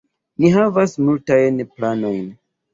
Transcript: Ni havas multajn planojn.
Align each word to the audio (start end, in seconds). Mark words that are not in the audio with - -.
Ni 0.43 0.49
havas 0.55 0.97
multajn 1.05 1.63
planojn. 1.77 2.29